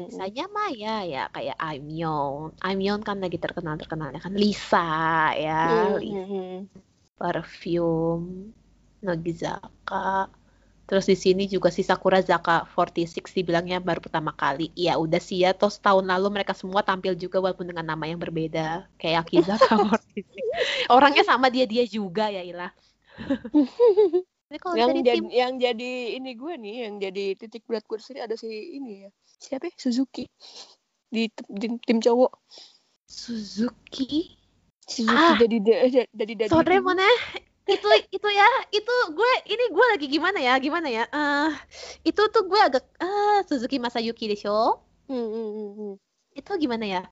[0.08, 2.54] Misalnya mah ya ya kayak Aimyon.
[2.58, 6.22] Aimyon kan lagi terkenal terkenalnya kan Lisa ya, Lisa.
[6.26, 6.58] Hmm.
[7.14, 8.50] Perfume,
[9.02, 10.26] Nogizaka.
[10.82, 14.74] Terus di sini juga si Sakura Zaka 46 dibilangnya baru pertama kali.
[14.74, 18.18] Ya udah sih ya, terus tahun lalu mereka semua tampil juga walaupun dengan nama yang
[18.18, 18.90] berbeda.
[18.98, 20.26] Kayak Akizaka 46.
[20.94, 22.74] Orangnya sama dia-dia juga ya Ilah.
[24.52, 27.88] Tapi kalau yang dari jadi tim yang jadi ini gue nih yang jadi titik berat
[27.88, 29.10] gue di sini ada si ini ya
[29.40, 29.72] siapa ya?
[29.80, 30.28] Suzuki
[31.08, 32.36] di, t- di tim cowok
[33.08, 34.36] Suzuki,
[34.84, 35.40] Suzuki Ah.
[35.40, 37.08] jadi da- jadi dari Sore mana?
[37.64, 40.60] Itu itu ya, itu gue ini gue lagi gimana ya?
[40.60, 41.08] Gimana ya?
[41.08, 41.52] Eh
[42.04, 44.84] itu tuh gue agak eh Suzuki Masayuki desho.
[45.08, 45.92] Hmm, hmm, hmm, hmm.
[46.36, 47.02] itu gimana ya?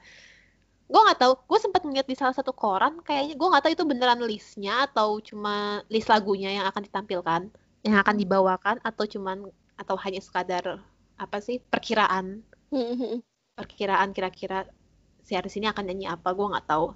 [0.90, 1.32] Gue nggak tahu.
[1.46, 5.22] Gue sempat ngeliat di salah satu koran, kayaknya gue nggak tahu itu beneran listnya atau
[5.22, 5.54] cuma
[5.86, 7.42] list lagunya yang akan ditampilkan,
[7.86, 9.46] yang akan dibawakan atau cuman
[9.78, 10.82] atau hanya sekadar
[11.16, 13.20] apa sih perkiraan Mm-mm.
[13.54, 14.68] perkiraan kira-kira
[15.20, 16.92] si artis ini akan nyanyi apa gue nggak tahu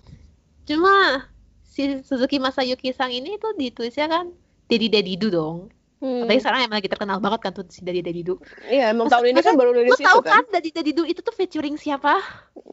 [0.64, 1.24] cuma
[1.64, 4.33] si Suzuki Masayuki Sang ini tuh ditulisnya kan
[4.68, 5.72] Dedi Dedidu dong
[6.04, 6.28] Hmm.
[6.28, 8.37] tapi sekarang emang lagi terkenal banget kan tuh si Dedi Dedidu
[8.68, 10.44] Iya, emang Mas- tahun ini kan baru lo rilis itu tahu kan.
[10.44, 12.20] kan Dedi Dedidu itu tuh featuring siapa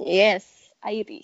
[0.04, 1.22] Yes, Airi.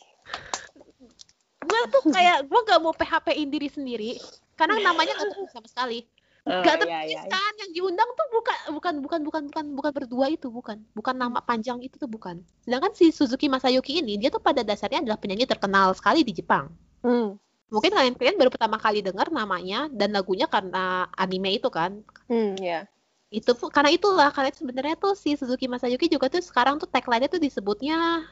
[1.57, 4.11] gue tuh kayak gue gak mau PHP-in diri sendiri
[4.55, 5.99] karena namanya gak tertulis sama sekali
[6.47, 7.31] Oh, gak iya, tertulis iya, iya.
[7.35, 11.43] kan yang diundang tuh bukan bukan bukan bukan bukan bukan berdua itu bukan bukan nama
[11.43, 15.43] panjang itu tuh bukan sedangkan si Suzuki Masayuki ini dia tuh pada dasarnya adalah penyanyi
[15.43, 16.71] terkenal sekali di Jepang
[17.03, 17.35] Hmm.
[17.67, 21.99] mungkin kalian kalian baru pertama kali dengar namanya dan lagunya karena anime itu kan
[22.31, 22.87] Hmm, ya.
[23.27, 26.87] itu pun karena itulah karena itu sebenarnya tuh si Suzuki Masayuki juga tuh sekarang tuh
[26.87, 28.23] tagline-nya tuh disebutnya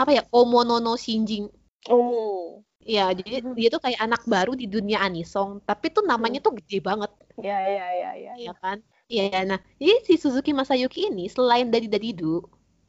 [0.00, 1.44] apa ya Omonono Shinjin
[1.88, 2.64] Oh.
[2.90, 3.54] Iya, jadi Mhm.
[3.58, 7.10] dia tuh kayak anak baru di dunia anisong, tapi tuh namanya tuh gede banget,
[7.42, 8.32] Ya, ya, ya, ya.
[8.44, 8.78] ya kan?
[9.12, 12.34] Iya, nah, jadi si Suzuki Masayuki ini selain dari Dadidu,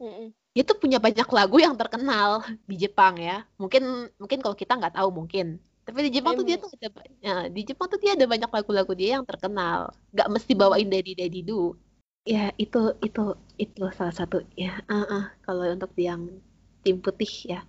[0.00, 0.34] Mm-mm.
[0.54, 2.30] dia tuh punya banyak lagu yang terkenal
[2.70, 3.34] di Jepang ya.
[3.62, 3.82] Mungkin
[4.20, 5.46] mungkin kalau kita nggak tahu mungkin.
[5.86, 8.50] Tapi di Jepang tuh dia tuh ada ba- ya, di Jepang tuh dia ada banyak
[8.56, 9.78] lagu-lagu dia yang terkenal.
[10.14, 11.76] Nggak mesti bawain dari Dadidu.
[12.34, 13.20] Ya, itu itu
[13.64, 14.70] itu salah satu ya.
[14.94, 16.20] ah, ah, kalau untuk yang
[16.86, 17.60] tim putih ya.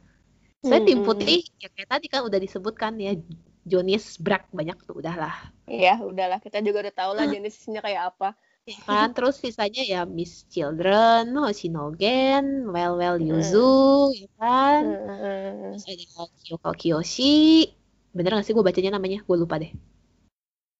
[0.61, 1.07] Saya tim Mm-mm.
[1.09, 3.17] putih ya kayak tadi kan udah disebutkan ya
[3.65, 5.33] Jonis Brak banyak tuh udahlah.
[5.65, 6.37] Iya, udahlah.
[6.39, 8.37] Kita juga udah tahu lah jenisnya kayak apa.
[8.67, 14.83] Ya kan terus sisanya ya Miss Children, Hoshinogen, Well Well Yuzu, ya kan.
[14.85, 15.75] Mm-mm.
[15.79, 17.67] Terus ada Kyoko Kiyoshi.
[18.15, 19.23] Bener gak sih gue bacanya namanya?
[19.23, 19.71] Gue lupa deh.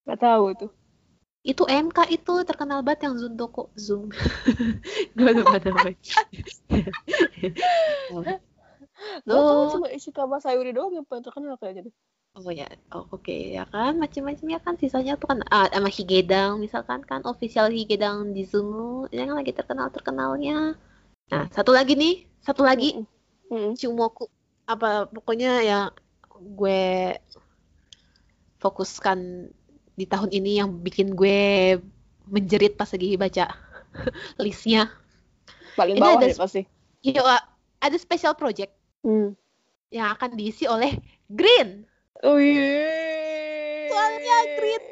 [0.08, 0.72] Gak tahu tuh.
[1.48, 4.12] Itu MK itu terkenal banget yang Zundoko Zoom.
[5.16, 6.20] gue lupa namanya.
[9.24, 9.72] Gak tahu Tuh.
[9.80, 11.96] cuma Ishikawa Sayuri doang yang paling terkenal kayaknya deh.
[12.38, 14.78] Oh ya, oh, oke ya kan, macam-macam ya kan.
[14.78, 19.90] Sisanya tuh kan ah, sama Higedang misalkan kan, official Higedang di Zumu yang lagi terkenal
[19.90, 20.78] terkenalnya.
[21.34, 23.02] Nah, satu lagi nih, satu lagi
[23.48, 23.80] Mm-mm.
[23.80, 24.28] Chumoku
[24.68, 25.80] apa pokoknya ya
[26.36, 27.16] gue
[28.60, 29.50] fokuskan
[29.98, 31.76] di tahun ini yang bikin gue
[32.30, 33.46] menjerit pas lagi baca
[34.46, 34.94] listnya.
[35.74, 36.62] Paling Ini bawah ada deh pasti.
[37.02, 37.22] Iya,
[37.82, 38.74] ada special project
[39.06, 39.38] Hmm.
[39.94, 41.86] yang akan diisi oleh Green.
[42.26, 42.90] Oh iya.
[43.88, 44.84] Soalnya Green.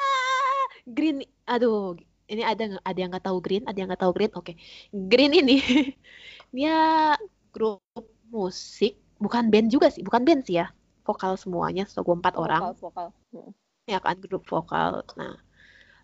[0.00, 1.94] Ah, Green, aduh,
[2.26, 4.32] ini ada ada yang nggak tahu Green, ada yang nggak tahu Green.
[4.34, 4.56] Oke,
[4.90, 5.60] Green ini
[6.56, 7.14] dia
[7.52, 7.84] grup
[8.32, 10.72] musik, bukan band juga sih, bukan band sih ya,
[11.04, 13.08] vokal semuanya, so gue empat orang, Vokal, vokal.
[13.36, 13.50] Mm.
[13.94, 15.02] Ya kan grup vokal.
[15.20, 15.34] Nah,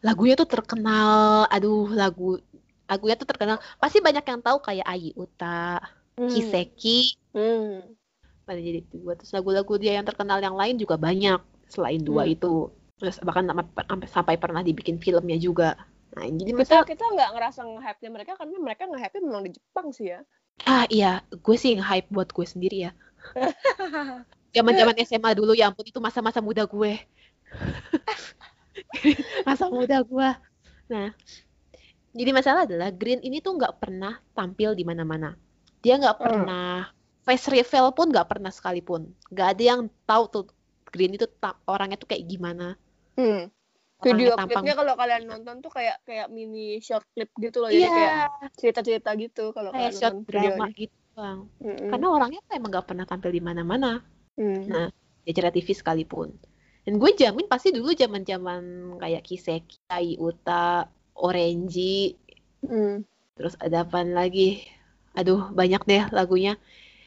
[0.07, 2.39] lagunya tuh terkenal, aduh lagu
[2.91, 3.57] lagunya tuh terkenal.
[3.83, 5.81] Pasti banyak yang tahu kayak Ai Uta,
[6.17, 6.31] Hmm.
[6.33, 7.93] Kiseki, Hmm.
[8.47, 12.35] pada jadi dua terus lagu-lagu dia yang terkenal yang lain juga banyak selain dua Hmm.
[12.39, 12.53] itu
[12.97, 15.75] terus bahkan sampai, sampai pernah dibikin filmnya juga
[16.17, 19.87] nah jadi Kita masa kita nggak ngerasa nge-hype-nya mereka karena mereka nge-hype memang di Jepang
[19.93, 20.21] sih ya.
[20.65, 22.93] ah iya gue sih hype buat gue sendiri ya
[24.57, 26.97] zaman zaman SMA dulu ya ampun itu masa-masa muda gue
[29.47, 30.31] masa muda gue
[30.87, 31.09] nah
[32.17, 35.35] jadi masalah adalah Green ini tuh nggak pernah tampil di mana-mana
[35.81, 36.25] dia nggak Hmm.
[36.25, 36.89] pernah
[37.23, 40.45] face reveal pun nggak pernah sekalipun nggak ada yang tahu tuh
[40.89, 41.27] Green itu
[41.67, 42.75] orangnya tuh kayak gimana
[43.17, 43.49] Hmm.
[44.05, 47.73] Video klipnya kalau kalian nonton tuh kayak kayak mini short clip gitu loh.
[47.73, 48.29] Jadi iya kayak
[48.61, 50.77] cerita-cerita gitu kalau kayak kalian short nonton drama videonya.
[50.77, 51.89] gitu bang Mm-mm.
[51.89, 54.05] karena orangnya tuh emang nggak pernah tampil di mana-mana
[54.37, 54.69] Hmm.
[54.69, 54.93] Nah,
[55.25, 56.29] di acara TV sekalipun.
[56.87, 60.87] Dan gue jamin pasti dulu zaman-zaman kayak Kiseki, Uta,
[61.19, 62.15] Orange,
[62.63, 63.03] Hmm.
[63.37, 64.65] terus ada apa lagi?
[65.19, 66.57] Aduh, banyak deh lagunya.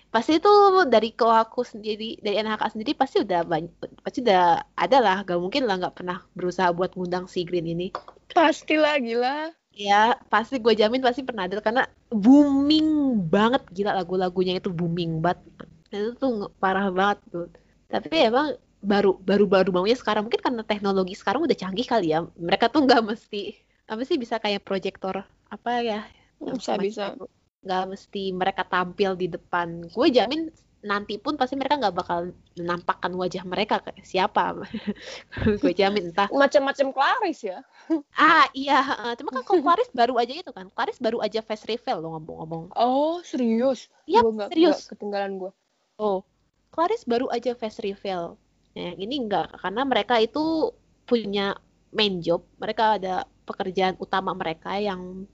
[0.09, 0.49] Pasti itu
[0.89, 5.17] dari aku sendiri, dari NHK sendiri pasti udah banyak, pasti udah ada lah.
[5.23, 7.93] Gak mungkin lah nggak pernah berusaha buat ngundang si Green ini.
[8.33, 9.53] Pastilah gila.
[9.77, 15.45] Ya, pasti gue jamin pasti pernah ada karena booming banget gila lagu-lagunya itu booming banget.
[15.93, 17.47] Itu tuh parah banget tuh.
[17.87, 22.23] Tapi emang baru baru baru maunya sekarang mungkin karena teknologi sekarang udah canggih kali ya.
[22.39, 23.55] Mereka tuh nggak mesti
[23.89, 25.99] apa sih bisa kayak proyektor apa ya?
[26.39, 27.15] Bisa bisa.
[27.59, 29.83] Nggak mesti mereka tampil di depan.
[29.91, 30.47] Gue jamin
[30.79, 34.63] nanti pun pasti mereka nggak bakal menampakkan wajah mereka ke siapa.
[35.61, 37.59] gue jamin entah Macam-macam Claris ya.
[38.15, 38.83] Ah iya,
[39.19, 40.71] cuma kan kalau Claris baru aja itu kan.
[40.71, 42.71] Claris baru aja face reveal loh ngomong-ngomong.
[42.79, 43.91] Oh serius?
[44.07, 44.87] Iya, serius.
[44.87, 45.51] nggak ketinggalan gue.
[45.99, 46.23] Oh,
[46.71, 48.39] Claris baru aja face reveal.
[48.75, 50.73] Nah, yang ini enggak karena mereka itu
[51.09, 51.57] punya
[51.93, 52.45] main job.
[52.61, 55.25] Mereka ada pekerjaan utama mereka yang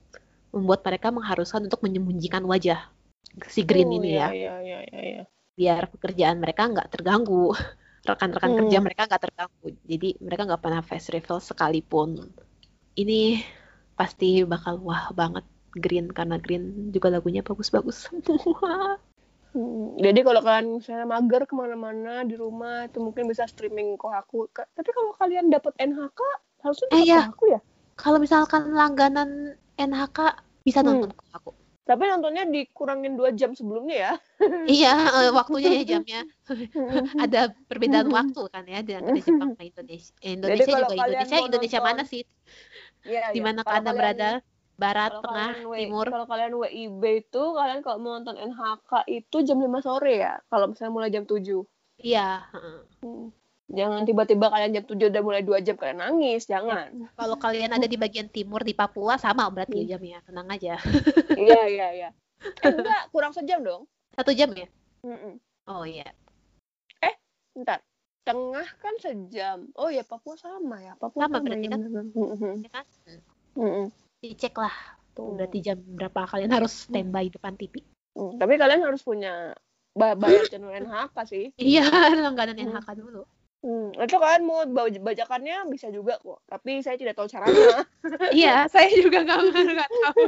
[0.56, 2.80] membuat mereka mengharuskan untuk menyembunyikan wajah
[3.52, 4.32] si Green oh, ini ya.
[4.32, 5.24] Iya iya iya iya.
[5.56, 7.52] Biar pekerjaan mereka nggak terganggu.
[8.08, 8.60] Rekan-rekan Hmm.
[8.64, 9.68] kerja mereka nggak terganggu.
[9.84, 12.10] Jadi mereka nggak pernah face reveal sekalipun.
[12.96, 13.44] Ini
[14.00, 15.44] pasti bakal wah banget
[15.76, 19.00] Green karena Green juga lagunya bagus-bagus semua.
[19.56, 24.52] Hmm, Jadi kalau kalian misalnya mager ke mana-mana di rumah itu mungkin bisa streaming Kohaku.
[24.52, 26.20] Tapi kalau kalian dapat NHK
[26.60, 27.20] harusnya Eh, iya.
[27.24, 27.60] Kohaku ya.
[27.96, 30.20] Kalau misalkan langganan NHK
[30.62, 31.00] bisa Hmm.
[31.00, 31.56] nonton aku.
[31.86, 34.14] Tapi nontonnya dikurangin dua jam sebelumnya ya.
[34.68, 36.22] iya, eh, waktunya ya jamnya.
[37.24, 40.12] Ada perbedaan waktu kan ya dengan Jepang sama Indonesia.
[40.20, 42.22] Indonesia kalau juga Indonesia mau Indonesia nonton- mana sih?
[43.06, 44.30] Iya, Di mana Anda kalian- berada?
[44.76, 46.06] Barat, kalau tengah, kalian timur.
[46.12, 50.36] Kalau kalian WIB itu kalian kalau mau nonton NHK itu jam 5 sore ya.
[50.52, 51.64] Kalau misalnya mulai jam 7.
[51.96, 52.80] Iya, heeh.
[53.00, 53.28] Hmm.
[53.66, 57.08] Jangan tiba-tiba kalian jam 7 udah mulai 2 jam kalian nangis, jangan.
[57.16, 59.90] Kalau kalian ada di bagian timur di Papua sama berarti Hmm.
[59.96, 60.20] jamnya.
[60.28, 60.76] Tenang aja.
[61.34, 62.10] Iya, iya, iya.
[62.62, 63.88] Eh, enggak, kurang sejam dong.
[64.14, 64.68] Satu jam ya?
[65.02, 65.40] Mm-mm.
[65.66, 66.12] Oh iya.
[67.56, 67.80] Bentar.
[68.28, 69.72] Tengah kan sejam.
[69.80, 70.94] Oh ya Papua sama ya.
[71.00, 71.72] Papua Sama sama, berarti ya.
[71.72, 71.80] kan?
[71.80, 72.04] bener.
[72.12, 72.56] Mm-mm.
[72.60, 72.86] Ya kan?
[73.56, 73.88] Hmm.
[74.34, 74.74] Dicek lah.
[75.14, 75.38] Tuh.
[75.38, 77.80] Berarti jam berapa kalian harus standby depan TV.
[78.16, 79.54] Mm, Tapi kalian harus punya
[79.94, 81.46] ba- bayar channel NHK sih.
[81.56, 81.86] Iya,
[82.26, 82.74] langganan Hmm.
[82.74, 83.24] NHK dulu.
[83.66, 83.90] Hmm.
[83.96, 86.44] Itu kalian mau ba- bajakannya bisa juga kok.
[86.46, 87.84] Tapi saya tidak tahu caranya.
[88.36, 90.22] iya, saya juga nggak nggak tahu.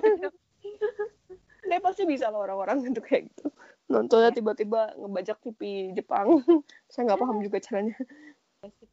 [1.68, 3.52] Dia pasti bisa loh orang-orang itu kayak gitu.
[3.92, 6.44] Nontonnya tiba-tiba ngebajak TV Jepang.
[6.92, 7.96] saya nggak paham juga caranya.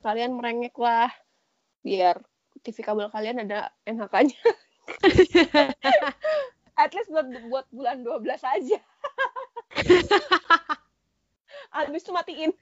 [0.03, 1.11] Kalian merengek lah.
[1.87, 2.19] Biar
[2.63, 4.43] TV kabel kalian ada NHK-nya.
[6.81, 8.79] At least buat, buat bulan 12 aja.
[11.75, 12.53] Habis itu matiin.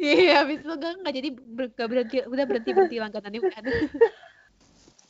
[0.00, 3.64] Iya, habis itu nggak nggak jadi ber- nggak berhenti udah berhenti berhenti langganannya kan.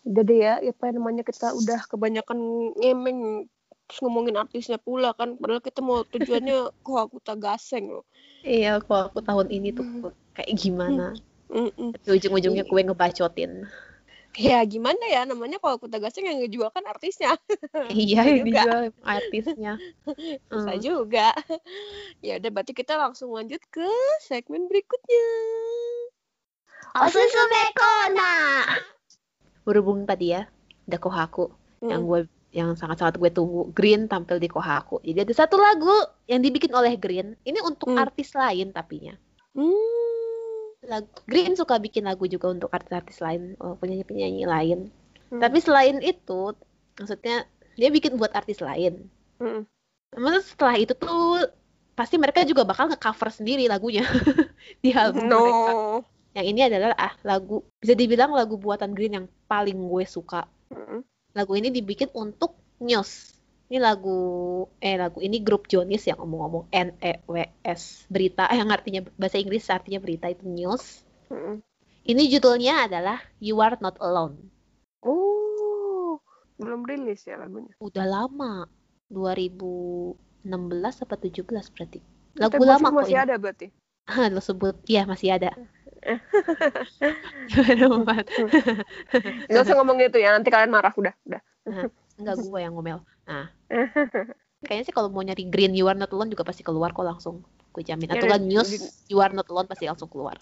[0.09, 2.38] Udah deh ya, apa namanya kita udah kebanyakan
[2.81, 3.47] ngemeng
[3.88, 8.05] terus ngomongin artisnya pula kan padahal kita mau tujuannya kok aku tak gaseng loh
[8.44, 11.16] iya, kok aku tahun ini tuh kayak gimana.
[11.49, 11.97] Mm-mm.
[11.97, 13.66] Tapi ujung-ujungnya gue ngebacotin.
[14.38, 17.35] Ya gimana ya namanya kalau aku tak gaseng yang ngejual kan artisnya
[17.90, 18.62] iya, yang juga.
[18.62, 19.72] dijual artisnya.
[20.48, 20.81] bisa Hmm.
[20.81, 21.29] juga
[22.27, 23.87] ya udah berarti kita langsung lanjut ke
[24.22, 25.27] segmen berikutnya
[26.96, 28.35] Osusume Kona.
[29.62, 30.48] Berhubung tadi ya,
[30.88, 31.53] ada Kohaku
[31.85, 32.09] yang Mm.
[32.09, 32.20] gue
[32.51, 34.98] yang sangat-sangat gue tunggu Green tampil di Kohaku.
[35.05, 35.92] Jadi ada satu lagu
[36.24, 37.37] yang dibikin oleh Green.
[37.44, 38.01] Ini untuk Hmm.
[38.01, 39.14] artis lain tapinya.
[39.53, 40.17] Hmm.
[40.88, 44.88] Lagu, Green suka bikin lagu juga untuk artis-artis lain, oh, penyanyi-penyanyi lain.
[45.29, 45.40] Hmm.
[45.44, 46.57] Tapi selain itu,
[46.96, 47.44] maksudnya
[47.79, 49.07] dia bikin buat artis lain.
[49.38, 49.62] Mm.
[50.18, 51.46] Namun setelah itu tuh
[51.94, 54.03] pasti mereka juga bakal nge-cover sendiri lagunya
[54.83, 55.72] di album no mereka.
[56.35, 60.51] Yang ini adalah ah lagu bisa dibilang lagu buatan Green yang paling gue suka.
[60.74, 61.07] Mm.
[61.38, 63.38] Lagu ini dibikin untuk News.
[63.68, 68.72] Ini lagu eh lagu ini grup Jonis yang ngomong-ngomong N E W S berita yang
[68.72, 71.04] artinya bahasa Inggris artinya berita itu news.
[71.28, 71.61] Mm.
[72.09, 74.40] Ini judulnya adalah You Are Not Alone.
[75.04, 76.16] oh
[76.59, 78.64] belum rilis ya lagunya Udah lama.
[79.09, 80.16] 2016
[81.04, 82.00] apa 17 berarti.
[82.37, 83.24] Lagu Tapi lama musik kok masih ini.
[83.24, 83.66] ada berarti
[84.09, 85.52] Ah, lo sebut, iya masih ada.
[87.52, 88.24] Gimana?
[89.52, 91.12] Gak usah ngomong gitu ya, nanti kalian marah udah.
[91.28, 91.42] udah.
[92.16, 93.04] Enggak gue yang ngomel.
[93.28, 93.52] Nah,
[94.59, 97.46] kayaknya sih kalau mau nyari Green You Are Not Alone juga pasti keluar kok langsung.
[97.70, 98.11] Gue jamin.
[98.11, 100.35] Atau kan News di- You Are Not Alone pasti langsung keluar.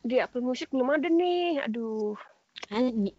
[0.00, 2.16] Di Apple Music belum ada nih, aduh.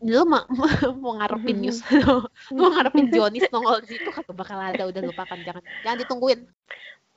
[0.02, 0.48] Lo ma-
[1.02, 1.84] mau ngarepin News,
[2.58, 4.88] mau ngarepin Jonis nongol di situ kagak bakal ada.
[4.88, 6.40] Udah lupakan, jangan jangan ditungguin.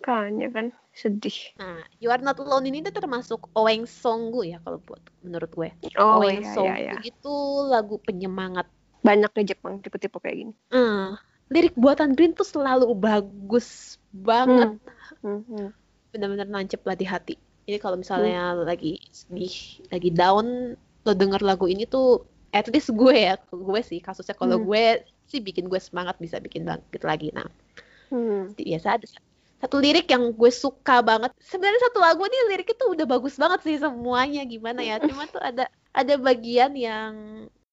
[0.05, 1.57] Kayaknya kan sedih.
[1.57, 5.71] Nah, You Are Not Alone ini tuh termasuk Oweng Songgu ya kalau buat menurut gue.
[5.97, 7.01] Oh Oweng iya, Songgu iya, iya.
[7.01, 7.35] itu
[7.71, 8.69] lagu penyemangat.
[9.05, 10.55] Banyak di Jepang tipe-tipe kayak gini.
[10.73, 11.17] Hmm,
[11.53, 14.79] lirik buatan Green tuh selalu bagus banget.
[15.21, 15.69] Hmm, hmm.
[16.15, 17.35] benar-benar nancep lah di hati.
[17.67, 22.23] Jadi kalau misalnya lagi sedih, lagi down, lo denger lagu ini tuh,
[22.55, 24.69] at least gue ya, gue sih kasusnya kalau Hmm.
[24.69, 24.85] gue
[25.27, 27.33] sih bikin gue semangat bisa bikin bangkit lagi.
[27.35, 27.49] Nah,
[28.13, 28.53] Hmm.
[28.55, 29.07] biasa ada
[29.65, 31.33] satu lirik yang gue suka banget.
[31.41, 35.01] Sebenarnya satu lagu ini liriknya tuh udah bagus banget sih semuanya gimana ya.
[35.01, 37.13] Cuma tuh ada ada bagian yang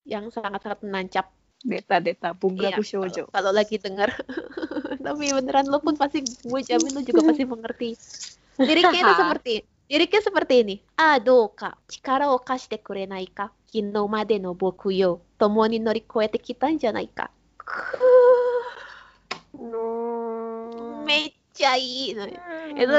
[0.07, 1.27] yang sangat-sangat menancap.
[1.61, 3.29] Deta-deta Pugra Iya, Kushojo.
[3.29, 4.09] kalau, kalau lagi denger.
[5.05, 7.89] Tapi beneran lo pun pasti gue jamin lo juga pasti mengerti.
[8.57, 9.53] Liriknya itu seperti
[9.91, 10.75] liriknya seperti ini.
[10.95, 13.51] Ah, doka, chikara o kashite kurenai ka?
[13.67, 17.27] Kino made no boku yo, tomo ni norikoete kita janai ka?
[19.51, 21.03] No.
[21.03, 21.75] Nah,
[22.79, 22.97] itu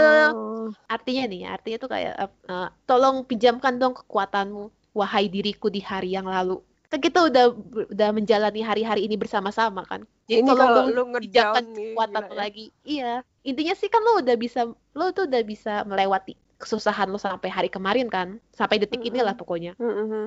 [0.85, 6.29] artinya nih, artinya tuh kayak eh, tolong pinjamkan dong kekuatanmu, wahai diriku di hari yang
[6.29, 6.61] lalu.
[6.93, 7.45] Kan kita udah
[7.89, 10.05] udah menjalani hari-hari ini bersama-sama kan.
[10.29, 12.37] Jadi Ini kalau dong lu ngedown nih, kekuatan gila ya.
[12.37, 12.67] lagi.
[12.85, 13.13] Iya.
[13.49, 17.73] Intinya sih kan lo udah bisa lo tuh udah bisa melewati kesusahan lo sampai hari
[17.73, 18.37] kemarin kan.
[18.53, 19.09] Sampai detik Mm-mm.
[19.09, 19.73] inilah pokoknya.
[19.81, 20.27] Hmm, hmm, hmm.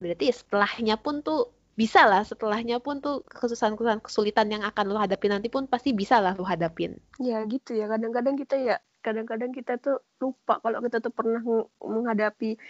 [0.00, 1.48] Berarti setelahnya pun tuh
[1.78, 6.20] bisa lah setelahnya pun tuh kesusahan-kesusahan kesulitan yang akan lo hadapi nanti pun pasti bisa
[6.20, 6.98] lah lo hadapin.
[7.22, 11.40] Ya gitu ya kadang-kadang kita ya kadang-kadang kita tuh lupa kalau kita tuh pernah
[11.80, 12.60] menghadapi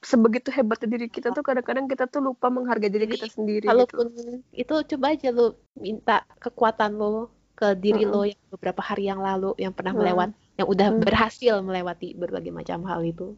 [0.00, 3.68] sebegitu hebatnya diri kita tuh kadang-kadang kita tuh lupa menghargai diri kita sendiri.
[3.68, 4.32] Kalaupun gitu.
[4.56, 8.12] itu coba aja lo minta kekuatan lo ke diri hmm.
[8.12, 10.00] lo yang beberapa hari yang lalu yang pernah hmm.
[10.00, 11.00] melewat yang udah hmm.
[11.04, 13.36] berhasil melewati berbagai macam hal itu.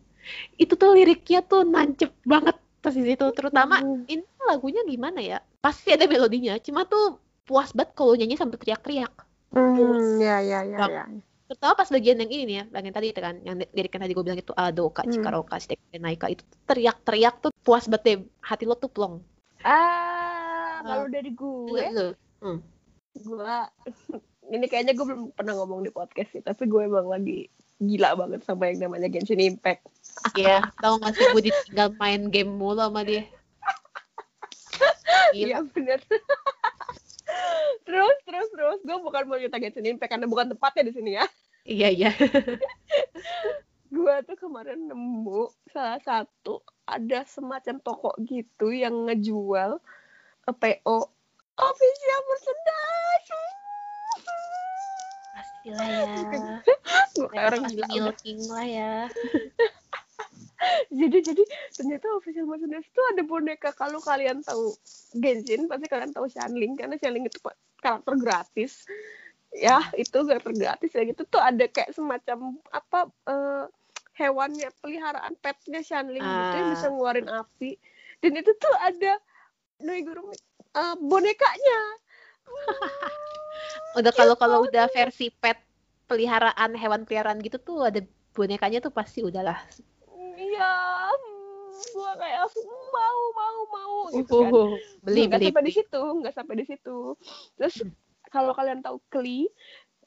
[0.54, 4.08] Itu tuh liriknya tuh nancep banget pas di situ terutama hmm.
[4.08, 9.12] ini lagunya gimana ya pasti ada melodinya cuma tuh puas banget kalau nyanyi sampai teriak-teriak
[9.52, 11.04] hmm, ya ya ya, ya.
[11.44, 14.40] terutama pas bagian yang ini nih ya bagian tadi kan yang lirik tadi gue bilang
[14.40, 15.60] itu Ado Kak hmm.
[15.60, 19.20] Stek Naika itu teriak-teriak tuh puas banget deh hati lo tuh plong
[19.68, 21.84] ah kalau dari gue
[22.40, 22.58] hmm.
[23.20, 23.54] gue
[24.56, 27.46] ini kayaknya gue belum pernah ngomong di podcast sih tapi gue emang lagi
[27.80, 29.88] gila banget sama yang namanya Genshin Impact.
[30.36, 33.24] Iya, tau gak sih gue ditinggal main game mulu sama dia.
[35.32, 36.02] Iya bener.
[37.86, 38.78] terus, terus, terus.
[38.84, 41.24] Gue bukan mau cerita Genshin Impact karena bukan tempatnya di sini ya.
[41.64, 42.10] Iya, iya.
[43.90, 49.82] gue tuh kemarin nemu salah satu ada semacam toko gitu yang ngejual
[50.46, 50.98] PO
[51.58, 53.30] official merchandise
[55.34, 56.14] pastilah ya.
[57.30, 58.94] Kayak orang gila milking lah ya.
[60.92, 61.40] Jadi jadi
[61.72, 63.72] ternyata official merchandise itu ada boneka.
[63.72, 64.76] Kalau kalian tahu
[65.16, 67.40] Genshin pasti kalian tahu Shanling karena Shanling itu
[67.80, 68.84] karakter gratis.
[69.56, 71.08] Ya itu karakter gratis ya.
[71.08, 73.64] Gitu tuh ada kayak semacam apa uh,
[74.20, 76.28] hewannya peliharaan petnya Shanling uh.
[76.28, 76.90] gitu yang bisa ah.
[76.92, 77.70] ngeluarin api.
[78.20, 79.16] Dan itu tuh ada
[79.80, 80.36] Noigurumi
[80.76, 81.80] uh, bonekanya
[83.98, 85.58] udah kalau kalau udah versi pet
[86.06, 88.02] peliharaan hewan peliharaan gitu tuh ada
[88.34, 89.58] bonekanya tuh pasti udahlah
[90.38, 90.72] iya
[91.94, 92.44] gua kayak
[92.92, 94.52] mau mau mau gitu kan.
[94.52, 94.70] Uh,
[95.04, 96.98] beli nggak beli sampai di situ nggak sampai di situ.
[97.56, 97.92] Terus hmm.
[98.28, 99.48] kalau kalian tahu kli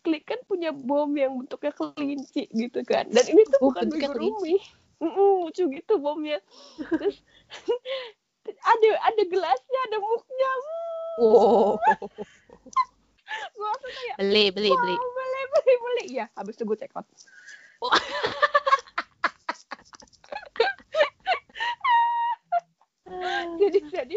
[0.04, 3.10] kli kan punya bom yang bentuknya kelinci gitu kan.
[3.10, 4.56] Dan ini tuh uh, bukan kelinci.
[5.02, 6.40] mm -mm, lucu gitu bomnya.
[6.78, 7.24] Terus
[8.72, 10.52] ada ada gelasnya ada muknya.
[11.22, 11.78] Wow
[13.54, 14.96] gue langsung kayak beli beli beli.
[14.98, 17.06] beli beli beli ya habis itu gue check out.
[17.84, 17.94] Oh.
[23.62, 24.16] jadi jadi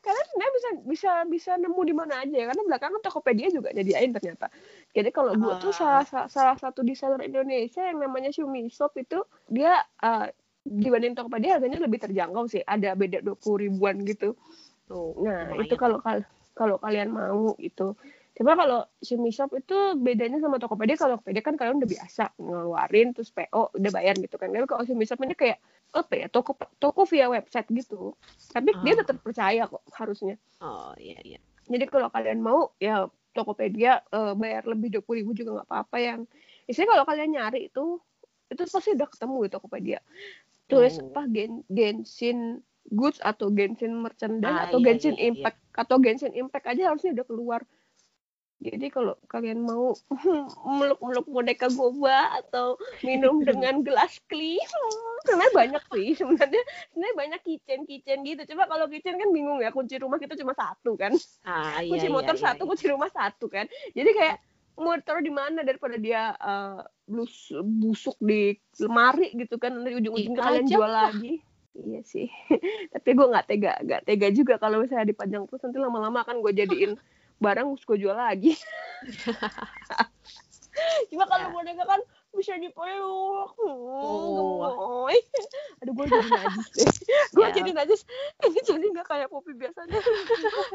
[0.00, 4.10] kalian sebenarnya bisa bisa bisa nemu di mana aja ya karena belakangan Tokopedia juga nyediain
[4.12, 4.48] ternyata.
[4.96, 9.22] Jadi kalau gue tuh salah salah satu desainer Indonesia yang namanya Shumi Shop itu
[9.52, 10.26] dia uh,
[10.64, 12.64] dibanding Tokopedia harganya lebih terjangkau sih.
[12.64, 14.34] Ada beda dua puluh ribuan gitu.
[14.88, 16.00] Tuh nah itu kalau
[16.56, 17.94] kalau kalian mau itu
[18.38, 23.10] Cuma kalau Shumi Shop itu bedanya sama Tokopedia, kalau Tokopedia kan kalian udah biasa ngeluarin
[23.10, 24.54] terus PO udah bayar gitu kan.
[24.54, 25.58] Tapi kalau Shumi Shop ini kayak
[25.90, 28.14] apa ya toko toko via website gitu.
[28.54, 28.82] Tapi oh.
[28.86, 28.98] dia ah.
[29.02, 30.38] tetap percaya kok harusnya.
[30.62, 31.42] Oh iya iya.
[31.66, 35.96] Jadi kalau kalian mau ya Tokopedia uh, bayar lebih dua puluh ribu juga nggak apa-apa
[35.98, 36.20] yang.
[36.70, 37.98] Isinya kalau kalian nyari itu
[38.54, 39.98] itu pasti udah ketemu di Tokopedia.
[40.70, 41.10] Tulis oh.
[41.10, 45.28] apa Gen Genshin Goods atau Genshin Merchandise ah, atau iya, Genshin iya, iya.
[45.34, 45.82] Impact iya.
[45.82, 47.60] atau Genshin Impact aja harusnya udah keluar
[48.58, 49.94] jadi kalau kalian mau
[50.78, 52.74] meluk-meluk boneka goba atau
[53.06, 54.58] minum dengan gelas kli,
[55.22, 56.62] sebenarnya banyak sih sebenarnya.
[56.90, 58.42] Sebenarnya banyak kitchen kitchen gitu.
[58.54, 61.14] Coba kalau kitchen kan bingung ya kunci rumah kita cuma satu kan.
[61.46, 62.70] Ah, iya, kunci iya, motor iya, satu, iya.
[62.74, 63.70] kunci rumah satu kan.
[63.94, 64.36] Jadi kayak
[64.78, 70.38] mau taruh di mana daripada dia uh, blus busuk di lemari gitu kan nanti ujung-ujungnya
[70.42, 71.46] kalian jual lagi.
[71.78, 72.26] Iya sih.
[72.90, 76.52] Tapi gue nggak tega, nggak tega juga kalau misalnya dipajang terus nanti lama-lama akan gue
[76.58, 76.98] jadiin
[77.38, 78.54] barang gue jual lagi.
[81.10, 81.54] Cuma kalau ya.
[81.54, 82.00] boneka kan
[82.34, 83.50] bisa dipeluk.
[83.58, 85.10] Oh.
[85.82, 86.86] aduh gue jadi najis deh.
[87.34, 87.54] Gue ya.
[87.54, 88.00] jadi najis.
[88.46, 89.98] Ini jadi nggak kayak Poppy biasanya.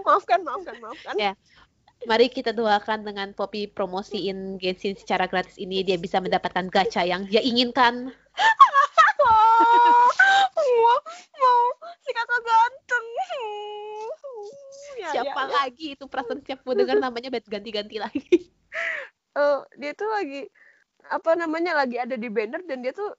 [0.03, 1.15] Maafkan maafkan maafkan.
[1.15, 1.31] Ya.
[2.03, 7.23] Mari kita doakan dengan Poppy promosiin Genshin secara gratis ini dia bisa mendapatkan gacha yang
[7.31, 8.11] dia inginkan.
[10.83, 10.99] mau
[11.39, 11.63] mau.
[12.03, 13.05] Si kakak ganteng
[14.99, 15.53] ya, siapa ya, ya.
[15.63, 18.51] lagi itu perasaan siapa dengar namanya ganti-ganti lagi.
[19.33, 20.45] Uh, dia tuh lagi
[21.09, 23.11] apa namanya lagi ada di banner dan dia tuh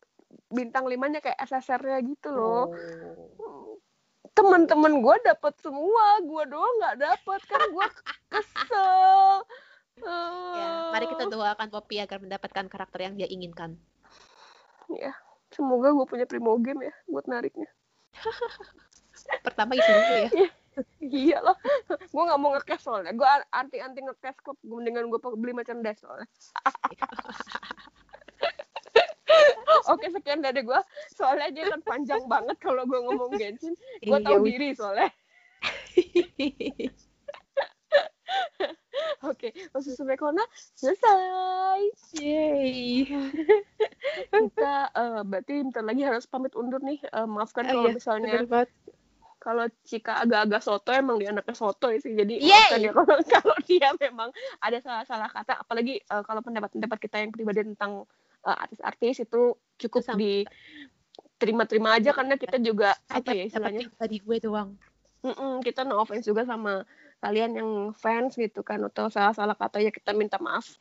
[0.48, 2.70] bintang limanya kayak SSR-nya gitu loh.
[3.38, 3.76] Oh.
[4.34, 7.86] teman-teman gue dapet semua gue doang nggak dapet kan gue
[8.34, 9.46] kesel.
[10.02, 10.58] Uh...
[10.58, 13.78] ya, mari kita doakan Poppy agar mendapatkan karakter yang dia inginkan.
[14.90, 15.14] Ya
[15.54, 17.70] semoga gue punya primo game ya buat nariknya.
[19.46, 20.30] Pertama itu dulu ya
[21.00, 21.56] iya loh.
[21.88, 23.12] Gue nggak mau ngecash soalnya.
[23.14, 24.56] Gue anti anti ngecash kok.
[24.62, 26.28] Dengan gue beli merchandise soalnya.
[29.84, 30.80] Oke sekian dari gue
[31.12, 33.74] Soalnya dia kan panjang banget kalau gue ngomong Genshin.
[34.00, 35.10] Gue iya, tahu diri soalnya.
[39.24, 40.44] Oke, khusus Mekona
[40.76, 41.80] selesai.
[42.20, 43.08] Yeay.
[44.32, 47.00] Kita eh, berarti bentar lagi harus pamit undur nih.
[47.00, 48.44] Eh, maafkan Oh kalau iya, misalnya.
[49.44, 52.16] Kalau Cika agak-agak soto emang dia anaknya soto sih.
[52.16, 52.40] Jadi
[52.96, 58.08] kalau kalau dia memang ada salah-salah kata apalagi eh, kalau pendapat-pendapat kita yang pribadi tentang
[58.40, 64.36] eh, artis-artis itu cukup sama- diterima-terima aja karena kita juga apa ya istilahnya tadi gue
[64.40, 64.72] doang.
[65.24, 66.84] Mm-mm, kita no offense juga sama
[67.20, 70.76] kalian yang fans gitu kan atau salah-salah kata ya kita minta maaf.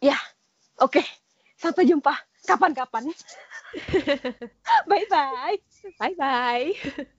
[0.00, 0.16] Ya,
[0.80, 1.00] oke.
[1.60, 3.08] Sampai jumpa kapan-kapan.
[4.88, 5.56] Bye-bye.
[6.00, 7.10] Bye bye.